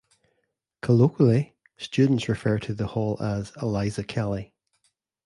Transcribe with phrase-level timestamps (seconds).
[0.81, 4.51] Colloquially, students refer to the hall as "Eliza Kelly".